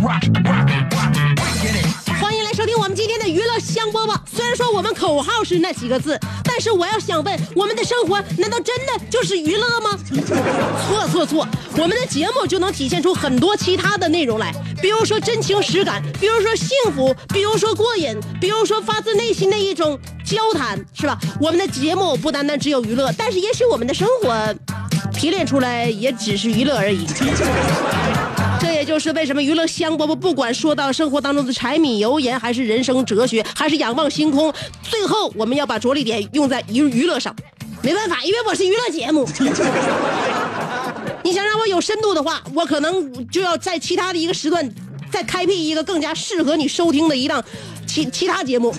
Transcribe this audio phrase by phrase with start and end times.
[0.00, 0.18] 欢
[2.34, 4.16] 迎来收听我们今天的娱乐香饽饽。
[4.34, 9.90] 虽然说我们口号是那几个字，但是我要想问，我们的生活难道真的就是娱乐吗？
[10.88, 21.18] 错错错，我们的节目就能体现出很多其他的内容来，比如说真情实感，比如说幸福，比如说过瘾，比如说发自内心的一种交谈，是吧？
[21.38, 24.54] 我们的节目不单单只有娱乐，但是也许我们的生活
[25.12, 27.06] 提炼出来也只是娱乐而已。
[28.90, 37.32] 就是为什么娱乐香饽饽不管说到生活当中的柴米油盐，还是人生哲学，还是仰望星空，最后我们要把着力点用在娱娱乐上。
[37.82, 39.24] 没办法，因为我是娱乐节目。
[41.22, 44.68] 你想让我有深度的话，我可能就要在其他的一个时段
[45.12, 47.40] 再开辟一个更加适合你收听的一档
[47.86, 48.74] 其其他节目。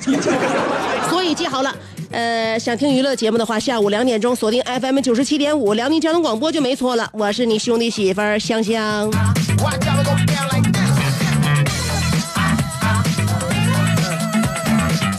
[1.09, 1.73] 所以记好了。
[2.11, 7.09] 呃，想听娱乐节目的话，下午两点钟锁定 FM 九十七点五辽宁交通广播就没错了。
[7.13, 9.09] 我是你兄弟媳妇儿香香。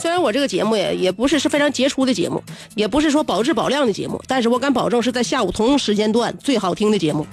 [0.00, 2.42] 虽然我这个节目也也不是是非常杰出的节目，
[2.74, 7.26] 也不是说保质保量的节目，但是我敢保证是在下午同时间段最好听的节目。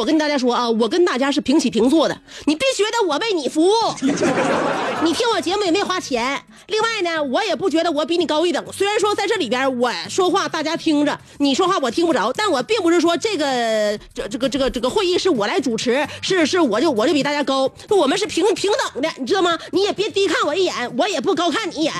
[0.00, 3.70] 我跟大家说啊，我跟大家是平起平坐的，你必须得我为你服务。
[5.04, 8.64] 你听我节目也没花钱，另外呢，我也不觉得我比你高一等。
[8.72, 19.58] 虽然说在这里边我说话大家听着，你说话我听不着，但我并不是说这个这这个这个这个会议是我来主持，是是我就我就比大家高，我们是平平等的，你知道吗？
[19.72, 21.92] 你也别低看我一眼，我也不高看你一眼。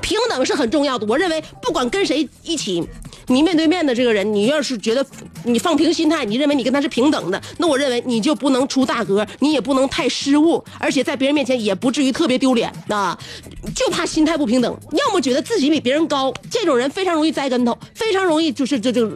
[0.00, 2.82] 平等是很重要的，我认为不管跟谁一起，
[3.26, 5.04] 你面对面的这个人，你要是觉得
[5.44, 13.18] 你放平心心态，你认为你跟他是平等的，那我认为你就不能出大格，你也不能太失误，而且在别人面前也不至于特别丢脸啊，
[13.74, 19.10] 就怕心态不平等，要么觉得自己比别人高，这种人非常容易栽跟头，非常容易就是这这。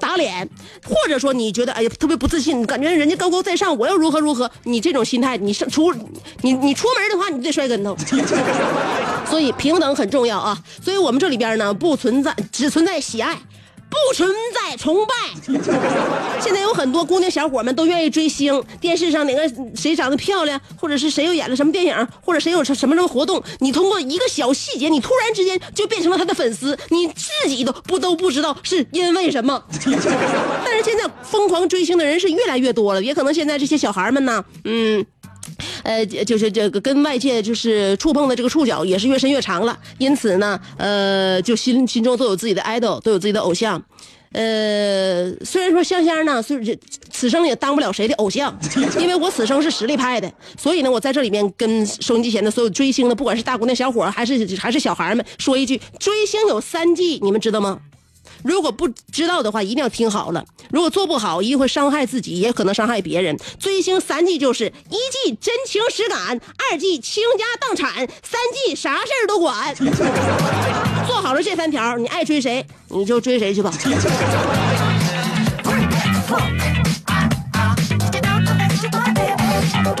[0.00, 0.48] 打脸，
[0.84, 4.50] 或者说你觉得哎呀特别不自信，感觉人家高高在上，我又如何如何？
[4.64, 5.94] 你这种心态，你上出
[6.40, 7.96] 你你出门的话，你得摔跟头。
[9.30, 10.58] 所以平等很重要啊！
[10.82, 13.38] 所以我们这里边呢不存在，只存在喜爱，
[13.92, 15.12] 不存在崇拜。
[16.40, 19.42] 现在有很多姑娘小伙们都愿意追星，电视上哪个
[19.76, 29.62] 谁长得漂亮，或者是谁又演了什么电影，或者谁有什什么什么活动，你通过一个小细节，你突然之间就变成了他的粉丝，你自己都不都不知道是因为什么。
[30.64, 35.04] 但是现在疯狂追星的人是越来越多了，也可能现在这些小孩们呢，嗯。
[35.82, 43.82] 呃，就是这个跟外界就是触碰的这个触角也是越伸越长了，因此呢，呃，就心心中都有自己的 idol，都有自己的偶像。
[44.32, 46.78] 呃，虽然说香香呢，虽然
[47.10, 48.58] 此生也当不了谁的偶像，
[48.98, 57.78] 因为我此生是实力派的，所以呢，我在这里面跟收音机前的所有追星的，不管是大姑娘小伙还是还是小孩们，说一句：追星有三忌，你们知道吗？
[58.42, 60.44] 如果不知道的话，一定要听好了。
[60.70, 63.36] 如果做不好，一会伤害自己，也可能伤害别人。
[63.58, 64.96] 追星三忌就是：一
[65.26, 66.40] 忌真情实感，
[66.70, 69.74] 二忌倾家荡产，三忌啥事儿都管。
[71.06, 73.72] 做好了这三条，你爱追谁你就追谁去吧。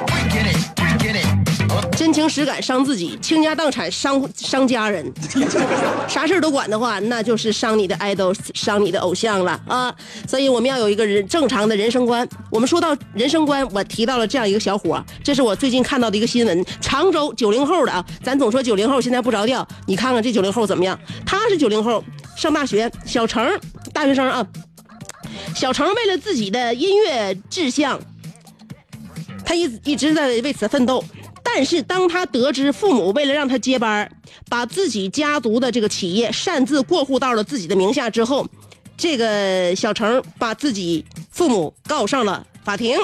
[2.02, 5.06] 真情实感伤自己，倾家荡产伤伤家人，
[6.10, 9.94] 啥事儿都管的话，那就是伤你的 idol，伤你的偶像了啊！
[10.26, 12.28] 所以我们要有一个人正常的人生观。
[12.50, 20.98] 我们说到人生观，我提到了这样一个小伙，这是我最近看到的一个新闻，常州九零后的啊，咱总说九零后现在不着调，你看看这九零后怎么样？
[21.24, 22.02] 他是九零后，
[22.36, 23.48] 上大学，小程
[23.92, 24.44] 大学生啊。
[25.54, 28.00] 小程为了自己的音乐志向，
[29.44, 31.04] 他一一直在为此奋斗。
[31.54, 34.10] 但是当他得知父母为了让他接班，
[34.48, 38.46] 把自己家族的这个企业擅自过户到了自己的名下之后，
[38.96, 42.96] 这个小程把自己父母告上了法庭，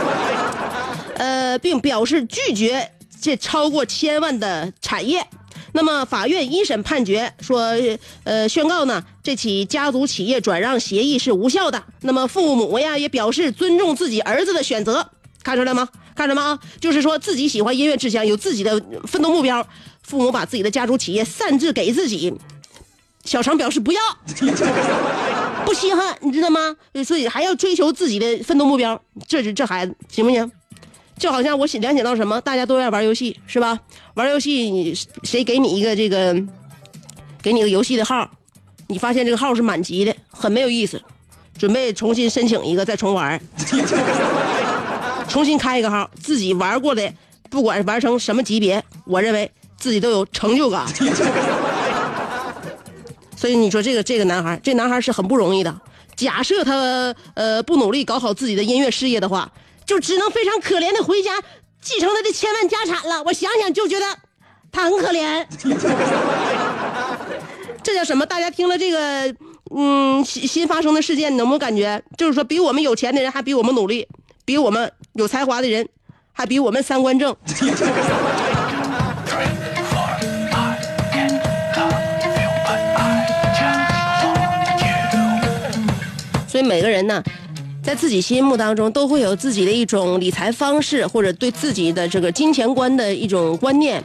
[1.16, 2.90] 呃，并表示拒绝
[3.20, 5.26] 这超过千万的产业。
[5.72, 7.74] 那么法院一审判决说，
[8.24, 11.84] 呃，宣告呢这起家族企业转让协议是无效的。
[12.00, 15.10] 那么父母呀也表示尊重自己儿子的选择，
[15.42, 15.88] 看出来吗？
[16.14, 16.58] 看什么啊？
[16.80, 19.66] 就是说自己喜欢音乐志向，有自己的奋斗目标，
[20.02, 22.34] 父母把自己的家族企业擅自给自己，
[23.24, 24.00] 小常表示不要，
[25.64, 26.76] 不稀罕，你知道吗？
[27.04, 30.50] 所以还要追求自己的奋斗目标，这是这孩子行不行？
[31.18, 33.78] 就好像我联想到什么，大家都爱玩游戏是吧？
[34.14, 36.34] 玩游戏，谁给你一个这个，
[37.42, 38.30] 给你个游戏的号，
[38.88, 41.00] 你发现这个号是满级的，很没有意思，
[41.58, 43.38] 准备重新申请一个再重玩，
[45.30, 47.10] 重新开一个号，自己玩过的，
[47.48, 50.86] 不管玩成什么级别，我认为自己都有成就感。
[53.34, 55.80] 所以你说这个这个男孩，这男孩是很不容易的。
[56.16, 59.50] 假设他呃不努力搞好自己的音乐事业的话。
[59.86, 61.32] 就只能非常可怜的回家
[61.80, 63.24] 继承他的千万家产了。
[63.24, 64.06] 我想想就觉得
[64.70, 65.44] 他很可怜。
[67.82, 68.24] 这叫什么？
[68.24, 69.34] 大家听了这个，
[69.74, 74.06] 嗯，新新发生的事件，能不能感觉就是说，比我们有钱的人还比我们努力，
[74.50, 75.88] 比我们有才华的人
[76.32, 77.32] 还比我们三观正。
[86.48, 87.22] 所以每个人呢。
[87.80, 94.02] 在自己心目当中，都会有自己的一种理财方式，或者对自己的这个金钱观的一种观念。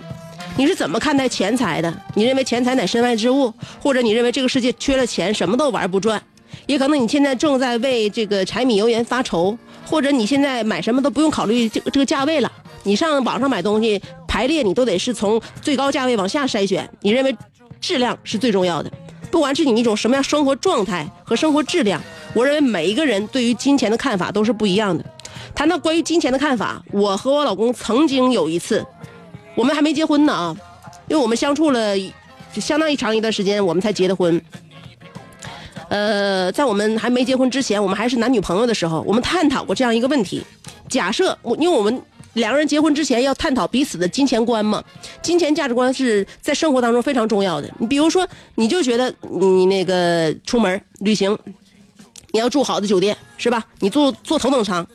[0.55, 1.93] 你是怎么看待钱财的？
[2.13, 3.51] 你认为钱财乃身外之物，
[3.81, 6.21] 或者你认为这个世界缺了钱什么都玩不转？
[6.67, 12.51] 也可能你现在正在为这个柴米油盐发愁，或者你现在买什么都不用考虑这个这个价位了。
[12.83, 16.89] 你上网上买东西排列，你都得是从最高价位往下筛选。
[17.01, 17.35] 你认为
[17.79, 18.91] 质量是最重要的，
[19.31, 22.01] 不管是你一种什么样生活状态和生活质量。
[22.33, 25.03] 我认为每一个人对于金钱的看法都是不一样的。
[25.55, 28.85] 谈到关于金钱的看法，我和我老公曾经有一次，
[29.55, 30.55] 我们还没结婚呢啊，
[31.07, 31.95] 因为我们相处了
[32.53, 34.39] 相当一长一段时间，我们才结的婚。
[35.95, 40.43] 呃，在我们还没结婚之前，我们还是男女朋友的时候，我们探讨过这样一个问题：
[40.89, 42.01] 假设我，因为我们
[42.33, 44.83] 两个人结婚之前要探讨彼此的金钱观嘛，
[45.21, 47.71] 金钱价值观是在生活当中非常重要的。
[47.77, 51.37] 你比如说，你就觉得你那个出门旅行。
[52.33, 53.63] 你要住好的酒店是吧？
[53.79, 54.85] 你坐坐头等舱，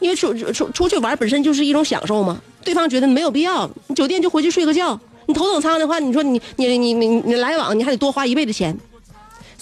[0.00, 2.38] 因为出出出去玩本身就是一种享受嘛。
[2.62, 5.00] 对方觉得没有必要，你酒店就回去睡个觉。
[5.24, 8.78] 你头等舱的话，你说你你你你你来往你还得多花一倍的钱。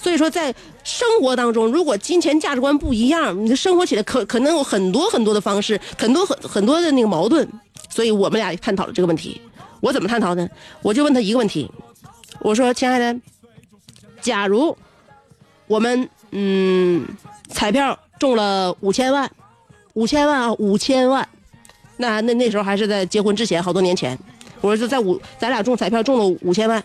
[0.01, 0.53] 所以说，在
[0.83, 7.47] 生活当中，如果金钱价值观不一样，你的生活起来可可能有很多很多的方式，很多很很多的那个矛盾。
[7.89, 9.41] 所以我们俩探讨了这个问题。
[9.81, 10.47] 我怎么探讨呢？
[10.81, 11.69] 我就问他一个问题，
[12.39, 13.19] 我说：“亲爱的，
[14.21, 14.77] 假如
[15.67, 17.07] 我们……”嗯，
[17.49, 19.29] 彩票中了五千万，
[19.95, 21.27] 五千万啊，五千万。
[21.97, 24.15] 那那那时候还是在结婚之前，好多年前。
[24.61, 26.83] 我说就在五，咱俩中彩票中了五千万，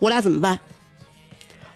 [0.00, 0.58] 我俩怎么办？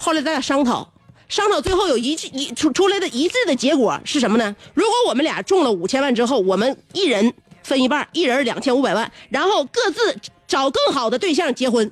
[0.06, 0.88] 后来咱俩商讨，
[1.28, 4.54] 商讨最后有一致一出出来的一致的结果是什么呢？
[4.72, 7.34] 如果我们俩中了五千万之后，我们一人
[7.64, 11.90] 分一半，一人两千五百万，然后各自找更好的对象结婚。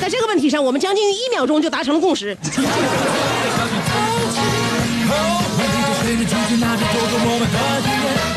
[0.00, 2.34] 在这个问题上，我们将近一秒钟就达成了共识。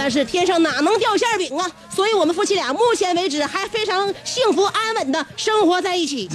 [0.07, 1.69] 但是天上哪能掉馅饼啊？
[1.93, 6.29] 所以我们夫妻俩目前为止还非常幸福安稳的生活在一起。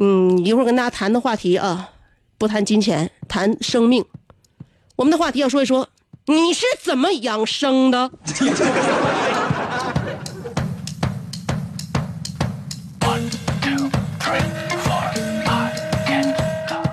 [0.00, 1.90] 嗯，一会儿跟大家谈的话题啊，
[2.38, 4.02] 不谈金钱，谈生命。
[4.96, 5.86] 我们的话题要说一说，
[6.24, 8.10] 你是怎么养生的？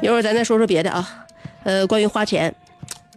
[0.01, 1.24] 一会儿咱再说说别的啊，
[1.65, 2.55] 呃，关于花钱，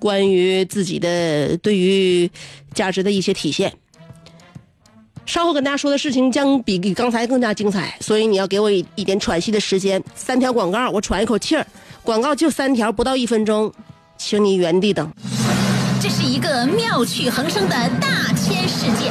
[0.00, 2.28] 关于自己的对于
[2.74, 3.72] 价值的一些体现。
[5.26, 10.02] 稍后跟大家说的事情将比刚才更加精彩，所以你要给我一一点喘息的时间。
[10.14, 11.66] 三条广告，我喘一口气儿。
[12.02, 13.70] 广告就三条，不到一分钟，
[14.16, 15.12] 请你原地等。
[16.00, 19.10] 这是一个妙趣横生的大千世界。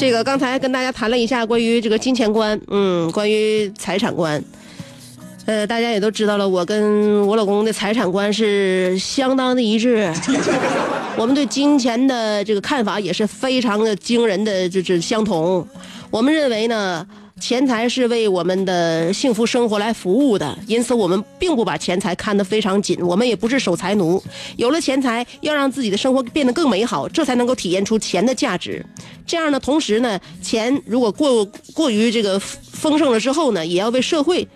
[0.00, 4.42] 这个刚才跟大家谈了一下关于这个金钱观，嗯，关于财产观，
[5.44, 10.10] 呃，大家也都知道了，我跟我老公的财产观是相当的一致，
[11.18, 15.68] 我们对金钱的这个看法也是非常的惊人的，就是相同。
[16.10, 17.06] 我们认为呢，
[17.40, 24.22] 钱财是为我们的幸福生活来服务的，因此我们并不把钱财看得非常紧，我们也不是守财奴。
[24.56, 28.84] 有了钱财，要让自己的生活变得更美好，这才能够体现出钱的价值。
[29.26, 34.46] 这样呢，同时呢，钱如果过过于这个丰盛了之后呢，也要为社会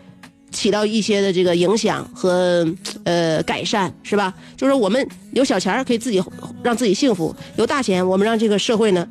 [0.53, 2.67] 起到一些的这个影响和
[3.05, 4.33] 呃改善，是吧？
[4.57, 6.23] 就是我们有小钱可以自己
[6.63, 9.09] 让自己幸福，有大钱我们让这个社会呢，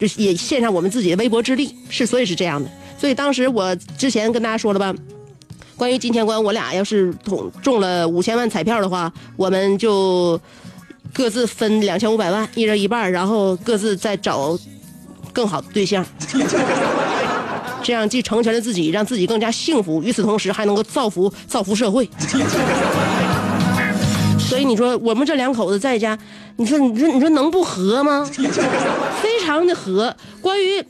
[0.00, 2.68] 就也献上我们自己的微薄之力，是所以是这样的。
[2.98, 4.92] 所以当时我之前跟大家说了吧，
[5.76, 10.40] 关于金钱观，我俩要是中中了五千万彩票的话，我们就。
[11.12, 14.56] 各自分两千五百万，一人一半，然后各自再找
[15.32, 16.06] 更好的对象，
[17.82, 22.08] 这样既成全了自己，让自己更加幸福，与此同时还能够造福造福社会。
[24.38, 26.16] 所以你说我们这两口子在家，
[26.54, 28.24] 你说你说你说能不和吗？
[29.54, 30.16] 常的和。
[30.40, 30.84] 关于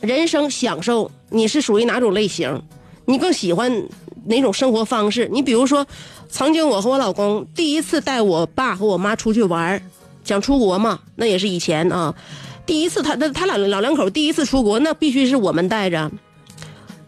[0.00, 2.62] 人生享受，你是属于哪种类型？
[3.04, 3.88] 你更喜欢
[4.26, 5.28] 哪种生活方式？
[5.32, 5.86] 你比如说。
[6.34, 9.82] 曾经我和我老公第一次带我爸和我妈出去玩
[10.24, 12.14] 想出国嘛，那也是以前啊。
[12.64, 16.10] 第一次他他他俩老两口第一次出国，那必须是我们带着。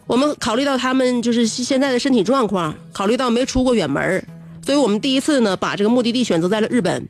[0.06, 4.22] 我们考虑到他们就是现在的身体状况，考虑到没出过远门
[4.62, 7.08] 所以我们第一次呢把这个目的地选择在了日本。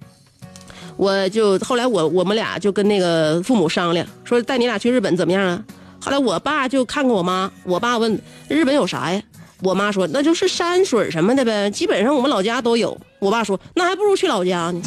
[0.96, 5.62] 我就后来我我们俩就跟那个父母商量，说带你俩去日本怎么样啊？
[6.00, 9.22] 后来我爸就看看我妈，我爸问日本有啥呀？
[9.62, 14.82] 我妈说：“那就是山水什么的呗，基本上我们老家都有。”我爸说：“那还不如去老家呢。”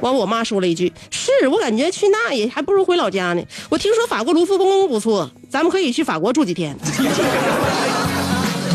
[0.00, 6.76] 完，我妈说了一句：“是我感觉去那也还不如回老家呢。”我听说法国卢浮宫不错，咱们可以去法国住几天。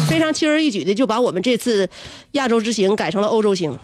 [0.09, 1.87] 非常轻而易举的就把我们这次
[2.31, 3.77] 亚洲之行改成了欧洲行。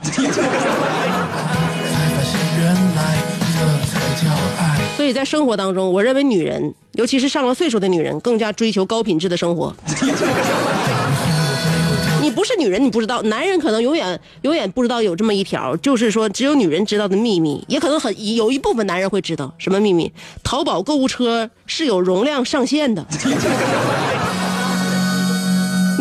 [5.06, 9.72] 所以在生活当中，我认为女人，尤其是上了岁数的女人，更加追求高品质的生活。
[12.24, 20.12] 你不是女人，你不知道；男人可能永远永远不知道有这么一条，就是说只有女人知道的秘密，也可能很有一部分男人会知道什么秘密。
[20.44, 23.06] 淘宝购物车是有容量上限的。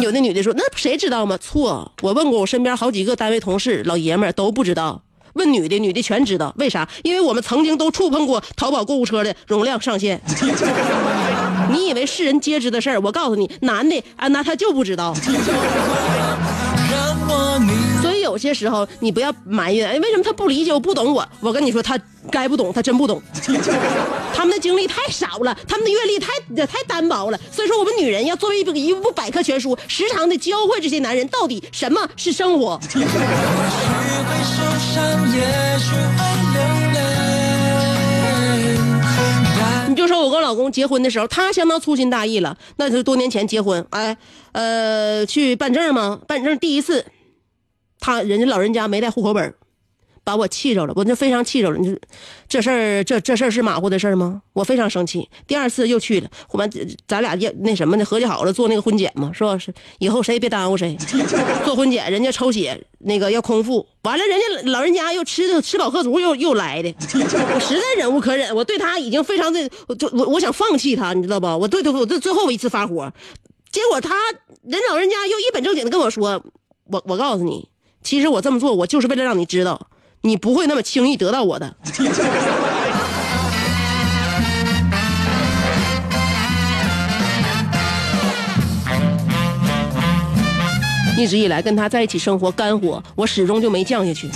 [0.00, 5.02] 有的女的说：“那谁知道吗？”错，我问过我身边好几个单位同事，老爷们儿都不知道。
[5.34, 6.88] 问女的，女的全知道，为啥？
[7.02, 10.20] 因为我们曾经都触碰过淘宝购物车的容量上限。
[11.70, 13.00] 你以为世人皆知的事儿？
[13.00, 15.14] 我告诉你，男的啊，那他就不知道。
[18.02, 21.26] 所以有些时候你不要埋怨，哎，为什么他不理解我、不懂我？
[21.40, 21.98] 我跟你说，他
[22.30, 23.22] 该不懂，他真不懂。
[24.34, 26.28] 他们的经历太少了，他们的阅历太
[26.66, 27.40] 太单薄了。
[27.50, 32.78] 所以说，我们女人要作为一部一部百科全书，时常的教会这些男人到底什么是生活。
[34.78, 35.02] 伤，
[35.32, 35.40] 也
[35.78, 36.18] 许会
[36.54, 36.58] 流
[36.94, 36.98] 泪
[39.88, 42.56] 你就说我跟我老公结婚的时候，他相当粗心大意了。
[42.76, 44.16] 那是多年前结婚，哎，
[44.52, 46.20] 呃，去办证吗？
[46.26, 47.06] 办证第一次，
[48.00, 49.54] 他人家老人家没带户口本
[50.24, 51.76] 把我气着了，我就非常气着了。
[51.76, 51.96] 你说
[52.48, 54.40] 这事儿，这这事儿是马虎的事儿吗？
[54.54, 55.28] 我非常生气。
[55.46, 56.70] 第二次又去了，我们
[57.06, 59.58] 咱俩也那什么的，合计好了做那个婚检嘛，是吧？
[59.58, 60.96] 是以后谁也别耽误谁。
[61.64, 71.46] 做婚检，人家抽血那个要空腹，完了人家老人家又吃的吃饱喝足，又又来的，我实在忍无可忍，我对他已经非常的，就我我想放弃他，你知道不？
[71.46, 73.12] 我对对，我这最后一次发火，
[73.70, 74.14] 结果他
[74.62, 76.42] 人老人家又一本正经的跟我说，
[76.86, 77.68] 我我告诉你，
[78.02, 79.88] 其实我这么做，我就是为了让你知道。
[80.26, 81.76] 你不会那么轻易得到我的。
[91.16, 94.28] 一直以来跟他在一起生活肝火我始终就没降下去。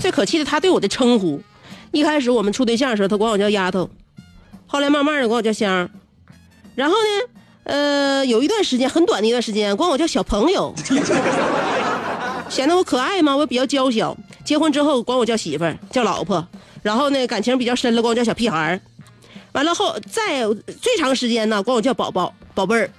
[0.00, 1.42] 最可气的他对我的称呼
[1.92, 3.88] 一开始我们处对象的时候，他管我叫丫头，
[4.66, 5.90] 后来慢慢的管我叫香儿，
[6.74, 7.28] 然后呢，
[7.64, 10.74] 呃，有一段时间很短的一段时间，管我叫小朋友，
[12.48, 14.16] 显得我可爱嘛，我比较娇小。
[14.44, 16.44] 结婚之后管我叫媳妇儿，叫老婆，
[16.82, 18.80] 然后呢感情比较深了，管我叫小屁孩儿。
[19.52, 20.46] 完了后，再
[20.80, 22.90] 最长时间呢，管我叫宝宝、宝贝儿。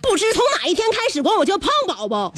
[0.00, 2.34] 不知从哪一天开始，管我叫胖宝宝，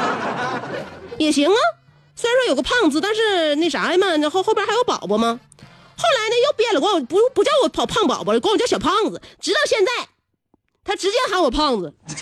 [1.16, 1.79] 也行啊。
[2.20, 5.40] 虽然说有个胖子，但是那啥嘛，然后后边还有宝宝吗？
[5.96, 9.22] 后来呢又变了，管我不不叫我胖胖宝宝了，管我叫小胖子。
[9.40, 9.90] 直到现在，
[10.84, 11.94] 他直接喊我胖子。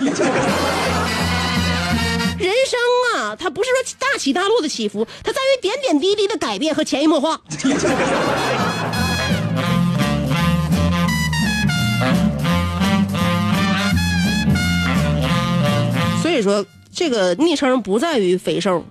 [2.39, 2.79] 人生
[3.17, 7.41] 啊，它不是说大起大落的起伏，它在于点点滴滴的改变和潜移默化。
[16.23, 16.65] 所以说，
[16.95, 18.85] 这个昵称不在于肥瘦。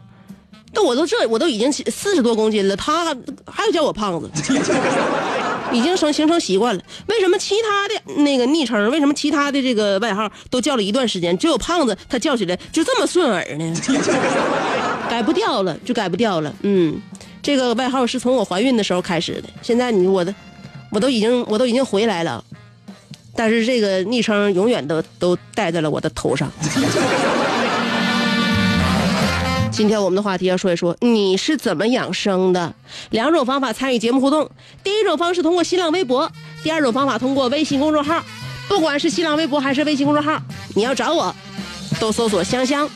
[0.78, 3.06] 那我都这我都已经四十多公斤了，他
[3.48, 4.30] 还要叫我胖子，
[5.74, 6.84] 已经成形成习惯了。
[7.08, 13.76] 为什么其他的那个昵称，为什么其他的这个外号都叫了一段时间，只有胖子他叫起来就这么顺耳呢？
[15.10, 16.54] 改不掉了，就改不掉了。
[16.62, 17.02] 嗯，
[17.42, 20.32] 这个外号是从我怀孕的时候开始的，现在你我的
[20.92, 22.44] 我都已经我都已经回来了，
[23.36, 26.52] 但是这个昵称永远都都戴在了我的头上。
[29.78, 32.74] 今天我们的话题要说一说你是怎么养生的。
[33.12, 34.50] 两种方法参与节目互动，
[34.84, 36.32] 第一种方式通过新浪微博，
[36.64, 38.24] 第二种方法通过微信公众号。
[38.68, 40.42] 不管是新浪微博还是微信公众号，
[40.74, 41.36] 你要找我，
[42.00, 42.90] 都搜索“香香”，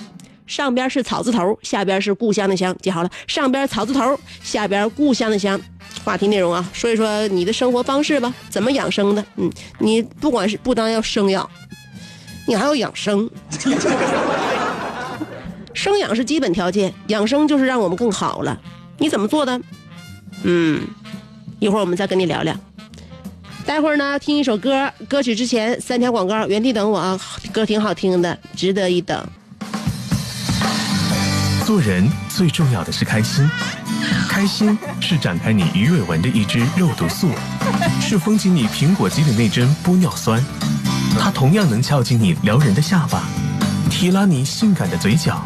[0.47, 5.61] 上边是草字头，下边是故乡的乡，记好了，上边草字头，下边故乡的乡。
[6.03, 9.23] 话题内容啊，说一说你的生活方式吧，怎么养生的？
[9.35, 11.47] 嗯，你不管是不单要生养，
[12.47, 13.29] 你还要养生。
[15.73, 18.59] 生养是基本条件，养生就是让我们更好了。
[18.97, 19.59] 你怎么做的？
[20.43, 20.81] 嗯，
[21.59, 22.55] 一会儿我们再跟你聊聊。
[23.65, 27.19] 待会儿呢，听一首歌，歌曲之前三条广告，原地等我啊，
[27.51, 29.25] 歌挺好听的，值得一等。
[31.65, 33.49] 做人最重要的是开心，
[34.27, 37.29] 开心是展开你鱼尾纹的一支肉毒素，
[38.01, 40.43] 是封紧你苹果肌的那针玻尿酸，
[41.19, 43.23] 它同样能翘起你撩人的下巴。
[43.89, 45.45] 提拉你性感的嘴角，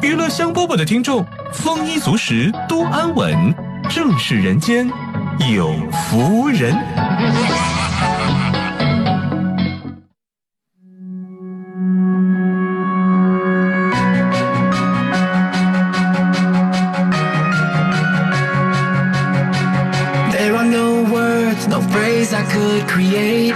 [0.00, 3.54] 娱乐香饽饽的听众丰衣足食，多安稳，
[3.90, 4.88] 正是人间
[5.50, 6.72] 有福人。
[20.30, 23.54] There are no words, no phrase I could create.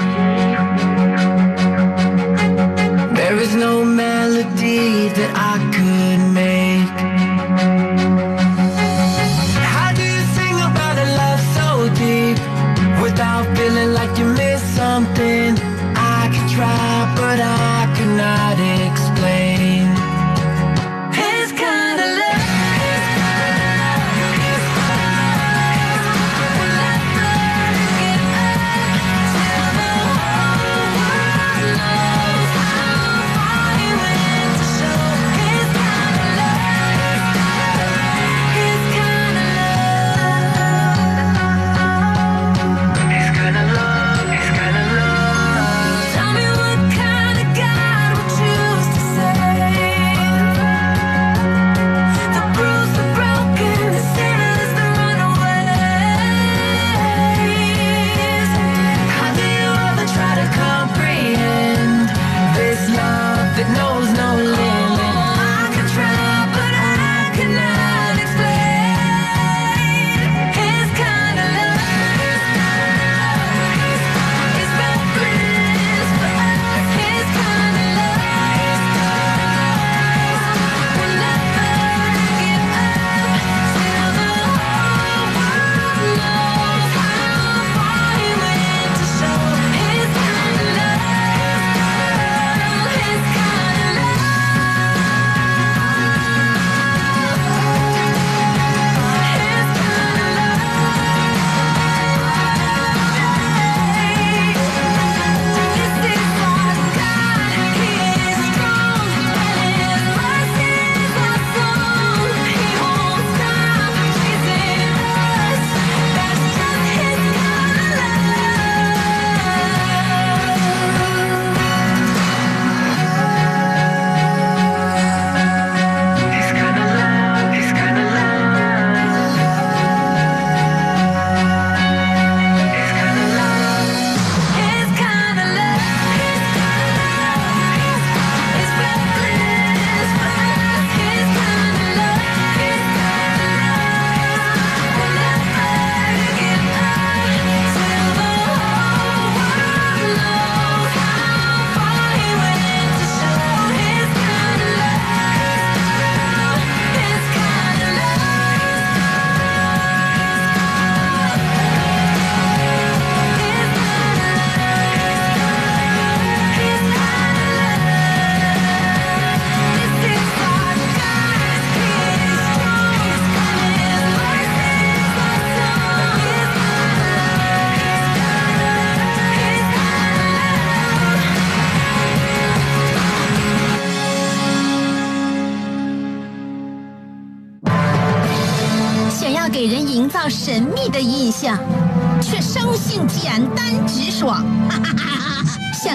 [18.32, 19.01] automatic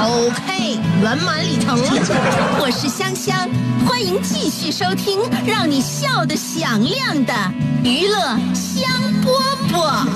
[0.00, 1.76] OK，圆满礼成。
[2.60, 3.48] 我是香香，
[3.86, 7.32] 欢迎继续收听让你笑得响亮的
[7.82, 8.16] 娱乐
[8.54, 8.88] 香
[9.24, 9.26] 饽
[9.72, 10.06] 饽。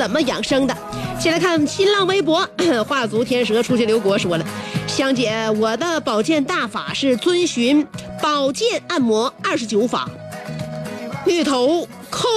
[0.00, 0.74] 怎么养生的。
[1.20, 2.48] 先来看新浪微博，
[2.88, 4.46] 画足天蛇出去留国说了
[4.88, 7.86] ：“香姐，我的保健大法是遵循
[8.22, 10.08] 保健按摩二十九法，
[11.26, 12.30] 芋头扣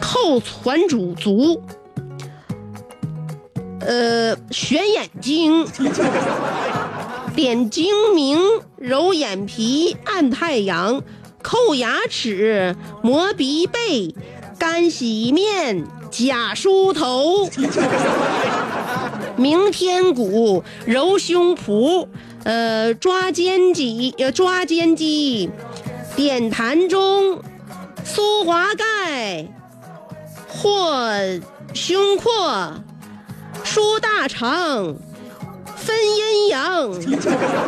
[0.00, 1.60] 扣攒主足，
[3.80, 5.66] 呃，选眼睛。
[7.34, 8.38] ”点睛明，
[8.76, 11.02] 揉眼皮，按太阳，
[11.42, 14.14] 扣牙齿，磨鼻背，
[14.56, 15.84] 干洗面，
[16.24, 17.46] 假梳头，
[19.36, 22.08] 明天鼓，揉胸脯，
[22.44, 25.50] 呃，抓肩脊，呃，抓肩肌，
[26.16, 27.42] 点膻中，
[28.02, 29.46] 苏华盖，
[30.48, 31.12] 或
[31.74, 32.72] 胸廓，
[33.62, 34.96] 舒大肠。
[35.76, 36.90] 分阴阳，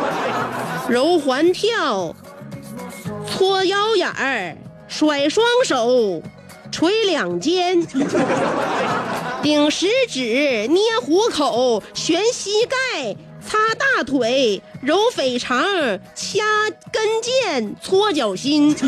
[0.89, 2.15] 揉环跳，
[3.29, 4.57] 搓腰眼儿，
[4.87, 6.21] 甩双手，
[6.79, 7.85] 捶两肩，
[9.43, 13.13] 顶食指，捏虎口，旋膝盖，
[13.45, 15.61] 擦大腿，揉腓肠，
[16.15, 16.39] 掐
[16.89, 18.73] 跟腱，搓脚心。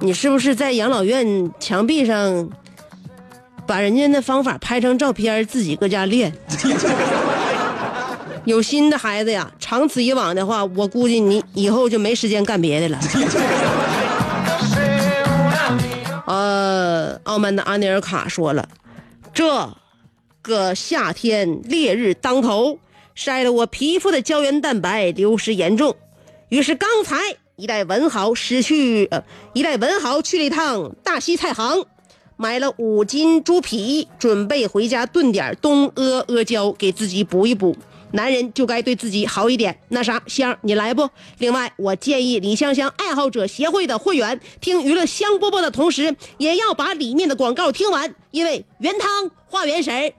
[0.00, 2.50] 你是不是在养老院墙壁上
[3.66, 6.34] 把人家那方法拍成照片，自己搁家练？
[8.46, 12.98] 有心的孩子呀，长此以往的话，我估计你以后就没时间干别的了。
[16.26, 18.68] 呃，澳门的阿尼尔卡说了，
[19.34, 19.68] 这
[20.42, 22.78] 个夏天烈日当头，
[23.14, 25.96] 晒得我皮肤的胶原蛋白流失严重，
[26.48, 27.18] 于是刚才。
[27.58, 31.86] 一代文豪失去，呃，一代文豪去了一趟大西菜行，
[32.36, 37.74] 买了五斤猪皮，准备回家炖点东阿阿胶给自己补一补。
[38.16, 39.78] 男人就该对自己好一点。
[39.90, 41.08] 那啥，香，你来不？
[41.38, 50.12] 另外，我建议李香香爱好者协会的会员听娱乐香饽饽的同时，也要把里面的广告听完，因为原汤化原食儿。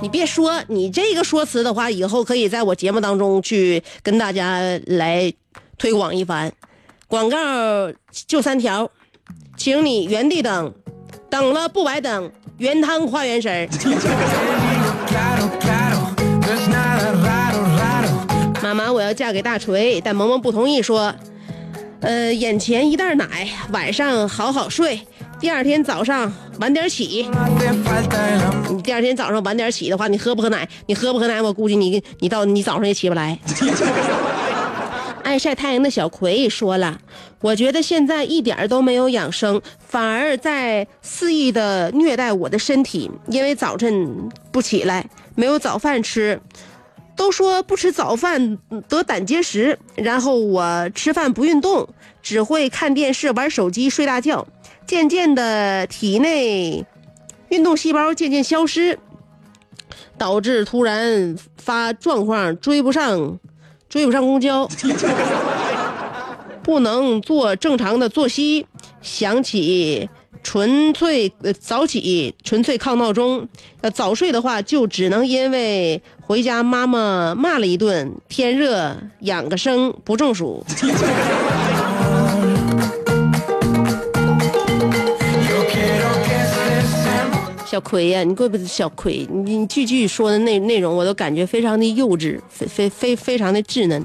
[0.00, 5.32] 你别说，你这个说辞的话，以后可以在我节目当中去跟大家来
[5.78, 6.52] 推广一番。
[7.06, 7.36] 广告
[8.26, 8.90] 就三条，
[9.56, 10.74] 请你原地等，
[11.32, 13.66] 等了不白等，原汤化原食儿。
[18.62, 21.14] 妈妈，我要嫁给大锤，但萌萌不同意，说，
[22.02, 25.00] 呃，眼前一袋奶，晚上好好睡。
[25.40, 27.26] 第二天早上晚点起，
[28.68, 30.68] 你第二天早上晚点起的话，你喝不喝奶？
[30.84, 31.40] 你喝不喝奶？
[31.40, 33.38] 我估计你你到你早上也起不来。
[35.24, 36.98] 爱晒太阳的小葵说了，
[37.42, 46.40] 我觉得现在一点儿都没有养生，反而在肆意的虐待我的身体，因为早晨不起来，没有早饭吃。
[47.14, 51.86] 都说不吃早饭得胆结石，然后我吃饭不运动，
[52.22, 54.46] 只会看电视、玩手机、睡大觉。
[54.86, 56.84] 渐渐的，体内
[57.50, 58.98] 运动细胞渐渐消失，
[60.16, 63.38] 导致突然发状况，追不上，
[63.90, 64.66] 追不上公交，
[66.62, 68.66] 不能做正常的作息。
[69.00, 70.08] 想起
[70.42, 73.48] 纯粹呃早起，纯粹靠闹钟。
[73.80, 80.64] 呃，早睡的话，就只能因为回家妈妈骂了一顿，天热养个生不中暑。
[87.66, 94.04] 小葵呀、你怪不得小葵，你你句句说的内内容，我都感觉非常的幼稚，非非非非常的稚嫩。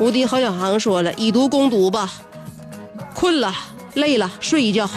[0.00, 2.10] 无敌郝小航说了，以毒攻毒吧，
[3.14, 3.54] 困了
[3.94, 4.88] 累了睡一觉。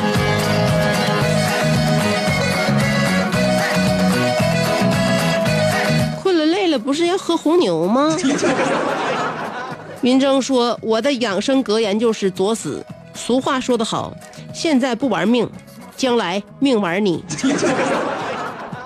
[6.21, 8.17] 困了累了，不是要喝红牛吗？
[10.01, 12.86] 云峥说：“我的养生格言就是作死。
[13.13, 14.13] 俗话说得好，
[14.53, 15.49] 现在不玩命，
[15.95, 17.23] 将来命玩你。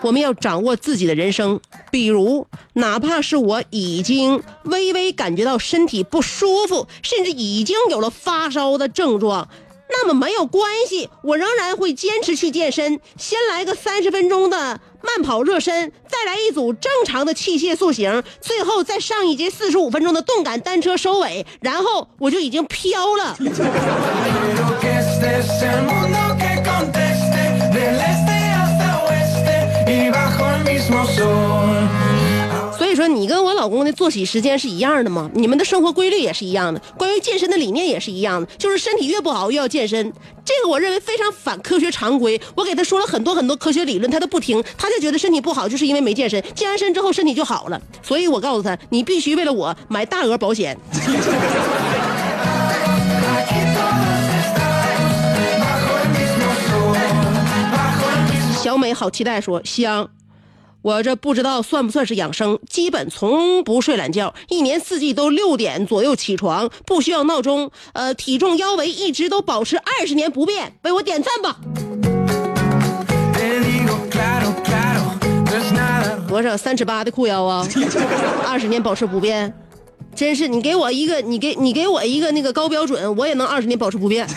[0.01, 1.59] 我们要掌握自己的人生，
[1.91, 9.47] 比如哪怕是我已经微微感觉到身体不舒服，甚至已经有了发烧的症状。”
[9.93, 13.01] 那么没有关系，我仍然会坚持去健身。
[13.17, 23.35] 先来个三十分钟的慢跑热身，再来一组正常的器械塑形，最后再上一节四十五分钟的动感单车收尾，然后我就已经飘了。
[32.77, 35.29] 所以说，你跟我老公的作息时间是一样的吗？
[35.33, 40.11] 你们的生活规律也是一样的，关于健身的理念也是一样的，就是身体越不好越要健身。
[40.43, 42.41] 这个我认为非常反科学常规。
[42.55, 47.79] 我给他说了很多很多科学理论，他都不听，他就觉得身体不好就是因为没健身，健完身之后身体就好了。
[48.01, 50.77] 所以我告诉他，你必须为了我买大额保险。
[58.61, 60.09] 小美好期待说香。
[60.83, 67.69] 我这不知道算不算是养生，基本从不睡懒觉，一年四季都六点左右起床，不需要闹钟。
[67.93, 71.57] 呃，体重腰围一直都保持二十年不变，为我点赞吧。
[76.27, 77.67] 多少三尺八的裤腰啊，
[78.47, 79.53] 二十年保持不变，
[80.15, 84.27] 真是你给我一个，你给你给我一个那个高标准，我也能二十年保持不变。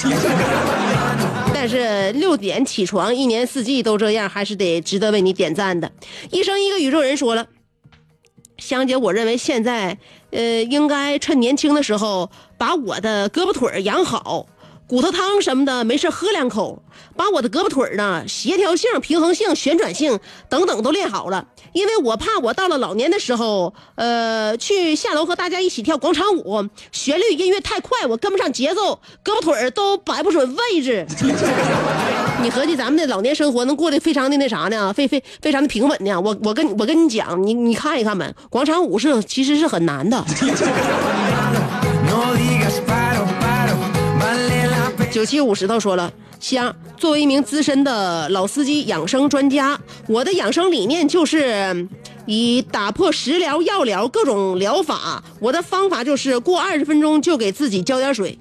[1.66, 5.90] 但是六点起床，一年四季都这样，还是得值得为你点赞的。
[6.30, 7.46] 一生一个宇宙人说了，
[8.58, 9.96] 香姐，我认为现在
[10.30, 14.46] 呃应该趁年轻的时候把我的胳膊腿养好。
[14.86, 16.82] 骨头汤什么的，没事喝两口，
[17.16, 20.20] 把我的胳膊腿呢，协调性、平衡性、旋转性
[20.50, 21.46] 等等都练好了。
[21.72, 31.06] 因为我怕我到了老年的时候，呃，去下楼和大家一起跳广场舞，旋律音乐太快，我跟不上节奏，胳膊腿都摆不准位置。
[32.42, 34.92] 你合计咱们的老年生活能过得非常的那啥呢？
[34.92, 36.20] 非非非常的平稳呢？
[36.20, 40.22] 我我跟我跟你讲，你你看一看呗，广场舞是其实是很难的。
[45.14, 51.86] 九七五石头说了，香，作为一名资深的老司机、养生专家，我的养生理念就是
[52.26, 55.22] 以打破食疗、药疗各种疗法。
[55.38, 58.36] 我的方法就是过二十分钟就给自己浇点水。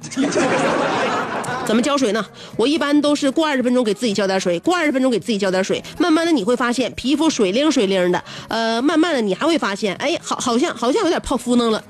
[1.68, 2.26] 怎么浇水呢？
[2.58, 11.84] 我一般都是过二十分钟给自己浇点水，过二十分钟给自己浇点水，慢慢的你会发现皮肤水灵水灵的，呃，慢慢的你还会发现，哎，好，好像好像有点泡芙弄了。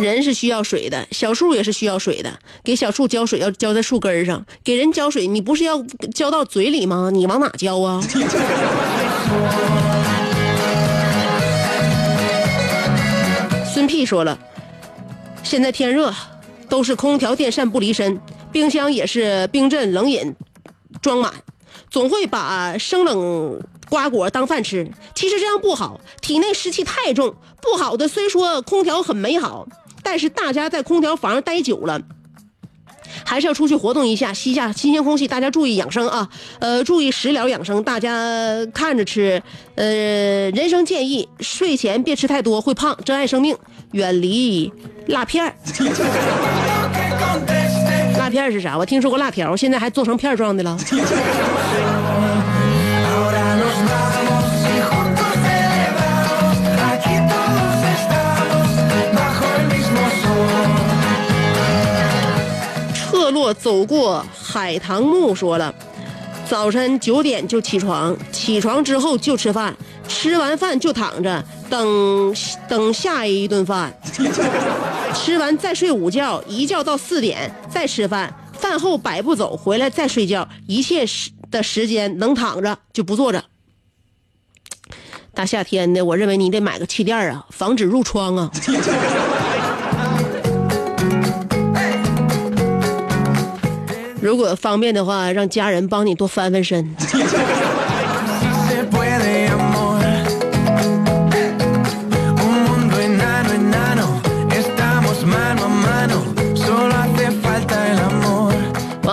[0.00, 2.38] 人是需要水的，小树也是需要水的。
[2.64, 5.84] 给小树浇水要浇在树根上，给人浇水你不是要
[6.14, 7.10] 浇到嘴里吗？
[7.12, 8.00] 你往哪浇啊？
[13.72, 14.38] 孙屁说了，
[15.42, 16.12] 现在天热，
[16.68, 20.34] 都是空调、电扇不离身，冰箱也是冰镇冷饮
[21.00, 21.32] 装满，
[21.90, 24.90] 总会把生冷瓜果当饭吃。
[25.14, 27.34] 其实这样不好，体内湿气太重。
[27.62, 29.66] 不好的虽说空调很美好，
[30.10, 32.00] 但是大家在空调房待久了。
[33.24, 35.28] 还是要出去活动一下，吸下新鲜空气。
[35.28, 37.80] 大家注意养生啊，呃，注意食疗养生。
[37.84, 38.10] 大家
[38.74, 39.40] 看着吃，
[39.76, 42.98] 呃，人生建议：睡前别吃太多，会胖。
[43.04, 43.56] 珍爱生命，
[43.92, 44.72] 远离
[45.06, 45.44] 辣片。
[48.18, 48.76] 辣片是啥？
[48.76, 50.76] 我听说过辣条，现在还做成片状的了。
[63.30, 65.74] 落走过海棠木说了，
[66.48, 69.76] 早晨九点就起床，起床之后就吃饭，
[70.08, 72.34] 吃完饭就躺着等
[72.68, 73.94] 等下一顿饭，
[75.14, 83.44] 吃完再睡午觉，一觉到四点再吃饭，饭后百步走回来再睡觉，一切时的时间能躺着就不坐着。
[85.32, 88.50] 大夏天的，我认为你得买个气垫啊，防止褥疮啊。
[94.20, 96.94] 如果方便的话，让家人帮你多翻翻身。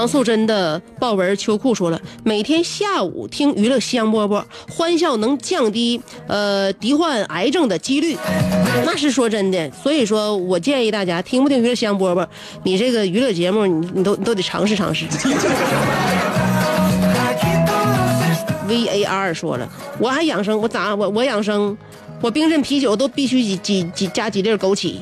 [0.07, 8.17] 素贞的豹纹秋裤说了，每天下午听娱乐香饽饽，欢笑能降低呃罹患癌症的几率。
[8.85, 12.25] 那是说真的，所以说我建议大家听不听娱乐香饽饽，
[12.63, 15.05] 你这个娱乐节目你你都你都得尝试尝试。
[18.67, 21.77] V A R 说了，我还养生，我咋我我养生，
[22.21, 24.95] 我冰镇啤酒都必须几几几加几粒枸杞，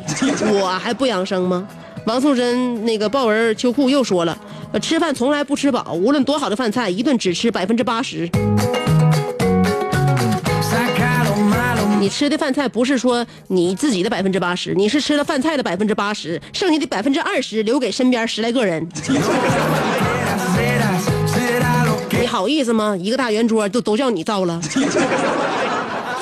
[0.53, 1.67] 我还不养生吗？
[2.05, 4.37] 王素珍那个豹纹秋裤又说了，
[4.71, 8.29] 呃吃饭从来不吃饱，无论多好的饭菜，一顿只吃百分之八十。
[11.99, 18.87] 你吃的饭菜不是说你自己的百分之八十，你是吃了饭菜的百分之八十，剩下的百分之二十留给身边十来个人。
[22.11, 22.95] 你好意思吗？
[22.99, 24.61] 一个大圆桌都都叫你造了。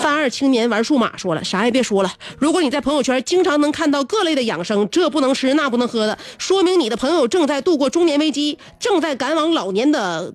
[0.03, 2.11] 范二青年玩数码说了，啥也别说了。
[2.37, 10.33] 如果你在朋友圈经常能看到各类的养生，这不能吃那不能喝的，说明你的朋友正在度过中年危机，正在赶往老年的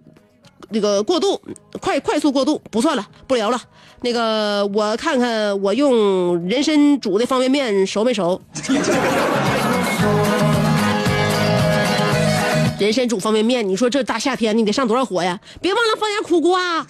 [0.71, 1.39] 那个过渡，
[1.83, 2.59] 快快速过渡。
[2.71, 3.61] 不算了，不聊了。
[4.01, 8.41] 那个我看看我用人参煮的方便面熟没熟？
[12.79, 15.39] 人参煮方便面，你说这大夏天你得上多少火呀？
[15.61, 16.87] 别忘了放点苦瓜。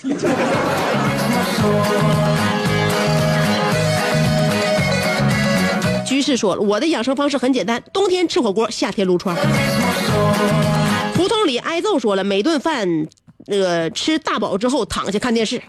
[6.08, 9.36] 居士说了，我的养生方式很简单，冬天吃火锅，夏天撸串。
[11.14, 12.88] 胡同里挨揍说了，每顿饭，
[13.46, 15.60] 那、个吃大饱之后躺下看电视，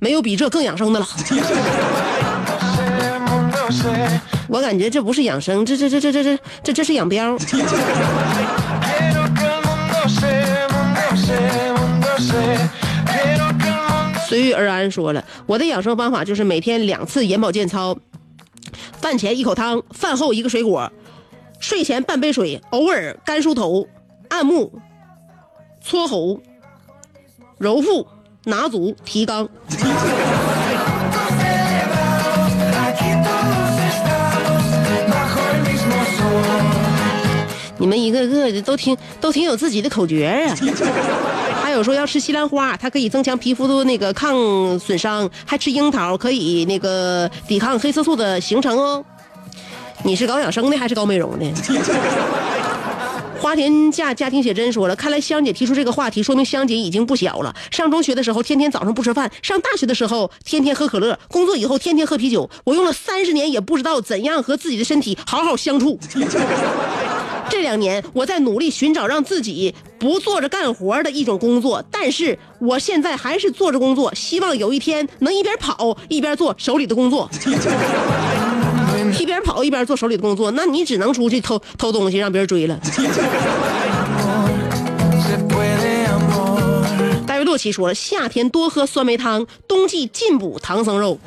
[0.00, 1.06] 没有比这更养生的了。
[4.48, 7.38] 我感觉这不是养生，这这这这这这这这是养膘。
[14.28, 17.96] 随遇而安说了，我的养生方法就是每天两次眼保健操，
[19.00, 20.92] 饭前一口汤，饭后一个水果，
[21.58, 23.86] 睡前半杯水，偶尔干梳头、
[24.28, 24.70] 按摩、
[25.80, 26.40] 搓喉、
[27.58, 28.06] 揉腹、
[28.44, 29.48] 拿足、提肛。
[37.78, 40.54] 你们一个个的都挺都挺有自己的口诀啊。
[41.80, 49.02] 我说要吃西兰花，它可以增强皮肤的那个抗损伤；还吃樱桃可以那个抵抗黑色素的形成哦。
[50.04, 51.50] 你是搞养生的还是搞美容的？
[53.40, 57.56] 花田家家庭写真说了，看来香姐提出这个话题，说明香姐已经不小了。
[57.70, 62.50] 上中学的时候，天天早上不吃饭；上大学的时候，天天喝可乐；工作以后，天天喝啤酒。
[62.64, 65.98] 我用了三十年，也不知道怎样和自己的身体好好相处。
[67.50, 77.28] 这两年，我在努力寻找让自己不坐着干活的一种工作，但是我现在还是坐着工作，希望有一天能一边跑一边做手里的工作。
[79.18, 82.78] 一边跑一边做手里的工作，那你只能出去偷偷东西，让别人追了。
[82.84, 83.02] Se
[85.48, 87.26] puede, amor.
[87.26, 91.18] 大卫洛奇说，夏天多喝酸梅汤，冬季进补唐僧肉。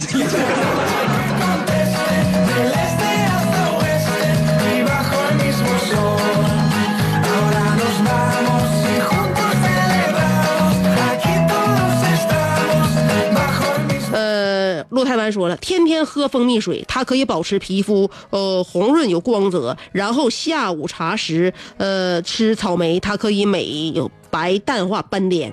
[15.03, 19.75] 陆太湾说了，天天喝蜂蜜水，它可以保持皮肤呃红润有光泽。
[19.91, 25.51] 然后下午茶时，呃吃草莓，它可以美有白淡化斑点。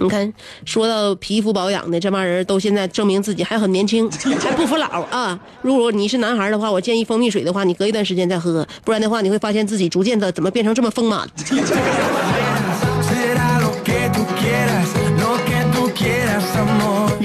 [0.00, 0.34] 你看，
[0.64, 4.10] 说到皮肤保养的这帮人都现在证明自己还很年轻，
[4.42, 5.38] 还不服老啊！
[5.62, 11.28] 如果你是男孩的话，我建议蜂蜜水的话，你隔一段时间再喝，不然的话你会发现自己逐渐的怎么变成这么丰满。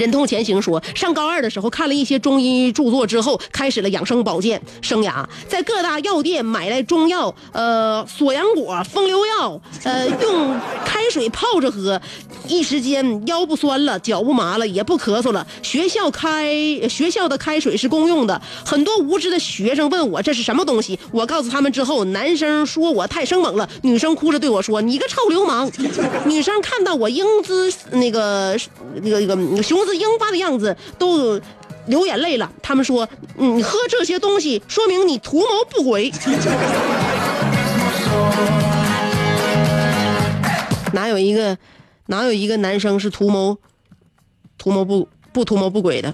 [0.00, 12.00] 忍痛前行说，上高二的时候看了一些中医著作之后，开始了养生保健生涯，在各大药店买来中药，呃，锁阳果、风流药，呃，用开水泡着喝，
[12.48, 15.46] 一时间腰不酸了，脚不麻了，也不咳嗽了。
[15.62, 16.54] 学校开
[16.88, 25.70] 学校的开水是公用的，很多无知的学生问我这是什么东西，我告诉他们之后，男生说我太生猛了，女生哭着对我说：“你个臭流氓！”
[26.24, 28.58] 女生看到我英姿那个
[29.02, 29.26] 那个那
[29.56, 31.40] 个雄姿英发的样子，都
[31.86, 32.50] 流眼泪了。
[32.62, 36.12] 他们说：“你喝这些东西，说明你图谋不轨。”
[40.92, 41.56] 哪有一个
[42.06, 43.56] 哪有一个男生是图谋
[44.58, 46.12] 图谋不不图谋不轨的？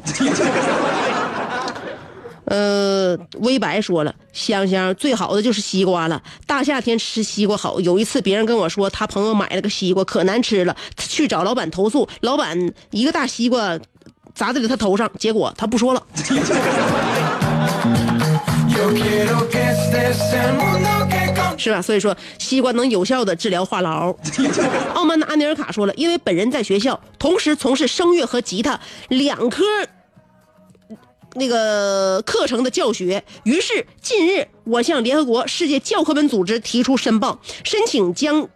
[2.46, 7.80] 呃，微白说了，香香最好的就是西瓜了，大夏天吃西瓜好。
[7.80, 13.78] 有一次别人跟我说，他朋友买了个西瓜可难吃了，去找老板投诉，老板一个大西瓜
[14.34, 16.02] 砸在了他头上，结果他不说了。
[21.58, 21.82] 是吧？
[21.82, 24.14] 所以说，西瓜能有效的治疗话痨。
[24.94, 28.78] 傲慢的安尼尔卡说了，因为本人在学校同时从事声乐和吉他
[29.08, 29.64] 两科
[31.36, 38.48] 那个课程的教学，于是近日我向联合国世界教科文组织提出申报，申请将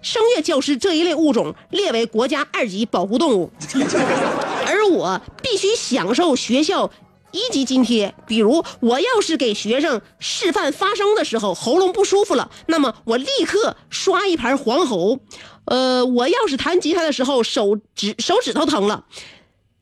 [0.00, 3.50] 声乐教师这一类物种列为国家二级保护动物，
[4.66, 6.90] 而我必须享受学校。
[7.30, 15.18] 一级津贴，比如我要是给学生示范发声的时候喉咙不舒服了，那么我立刻刷一盘黄喉。
[15.66, 19.04] 呃，我要是弹吉他的时候手指手指头疼了，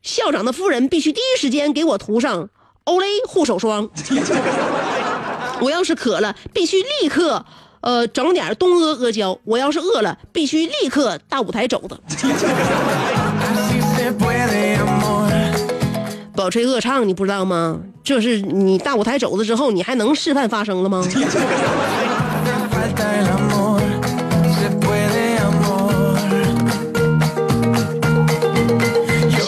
[0.07, 2.47] 校长的夫人必须第一时间给我涂上
[2.85, 3.89] 欧蕾护手霜。
[5.59, 7.45] 我要是渴了，必须立刻
[7.81, 9.37] 呃整点东阿阿胶。
[9.43, 11.99] 我要是饿了，必须立刻大舞台肘子。
[16.33, 17.77] 保吹恶唱，你不知道吗？
[18.01, 21.03] 这是你大舞台肘子之后，你还能示范发声了吗？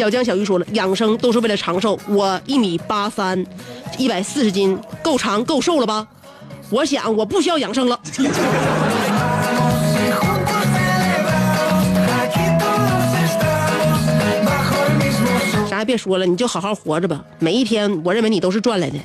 [0.10, 1.96] 我江小鱼说了，养生都是为了长寿。
[2.08, 3.46] 我一米八三，
[3.96, 6.08] 一百四十斤，够长够瘦了吧？
[6.72, 8.00] 我想我不需要养生了。
[15.70, 17.24] 啥也别说了，你就好好活着吧。
[17.38, 18.98] 每一天，我认为你都是赚来的。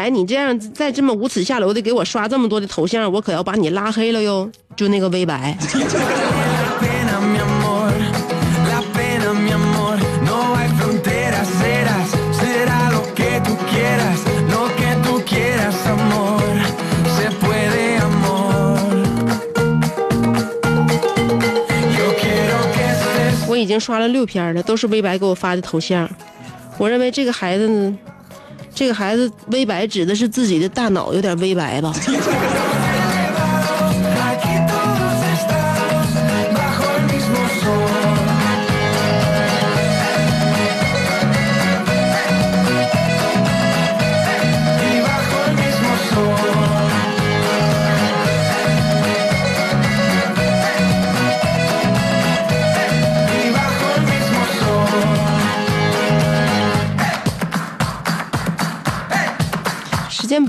[0.00, 4.50] 来你这样再这么无耻下流的给我刷这么多的头像，我可要把你拉黑了哟。
[4.74, 5.54] 就那个微白。
[23.46, 26.08] 我已经刷了六篇了，都是微白给我发的头像。
[26.78, 27.98] 我认为这个孩子呢，
[28.80, 31.94] 这个孩子微白指的是自己的大脑有点微白吧。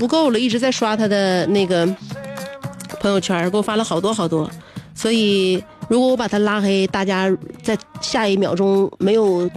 [0.02, 1.86] 不够了，一直在刷他的那个
[2.98, 4.50] 朋友圈，给我发了好多好多。
[4.96, 7.32] 所以如果我把他拉黑，大家
[7.62, 9.48] 在下一秒钟没有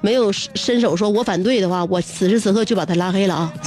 [0.00, 3.52] 没有伸手说我反对的话，我此时此刻就把他拉黑了啊。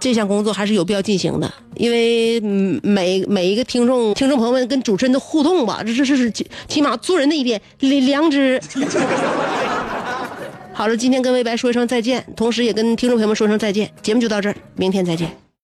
[0.00, 8.60] 这项工作还是有必要进行的，因为每每一个听众听众朋友们跟主持人的互动吧，这这是起起码做人的一点良良知。
[10.80, 13.92] 好了，今天跟微白说一声再见，同时也跟听众朋友们说声再见。
[14.00, 15.30] 节目就到这儿，明天再见。